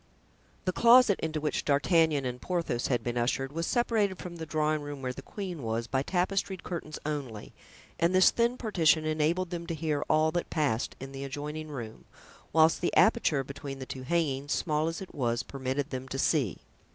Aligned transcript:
The 0.65 0.71
closet 0.73 1.19
into 1.19 1.39
which 1.39 1.63
D'Artagnan 1.63 2.25
and 2.25 2.41
Porthos 2.41 2.87
had 2.87 3.03
been 3.03 3.19
ushered 3.19 3.51
was 3.53 3.67
separated 3.67 4.17
from 4.17 4.37
the 4.37 4.47
drawing 4.47 4.81
room 4.81 5.03
where 5.03 5.13
the 5.13 5.21
queen 5.21 5.61
was 5.61 5.85
by 5.85 6.01
tapestried 6.01 6.63
curtains 6.63 6.97
only, 7.05 7.53
and 7.99 8.11
this 8.15 8.31
thin 8.31 8.57
partition 8.57 9.05
enabled 9.05 9.51
them 9.51 9.67
to 9.67 9.75
hear 9.75 10.03
all 10.09 10.31
that 10.31 10.49
passed 10.49 10.95
in 10.99 11.11
the 11.11 11.23
adjoining 11.23 11.67
room, 11.67 12.05
whilst 12.51 12.81
the 12.81 12.97
aperture 12.97 13.43
between 13.43 13.77
the 13.77 13.85
two 13.85 14.01
hangings, 14.01 14.53
small 14.53 14.87
as 14.87 15.01
it 15.01 15.13
was, 15.13 15.43
permitted 15.43 15.91
them 15.91 16.07
to 16.07 16.17
see. 16.17 16.57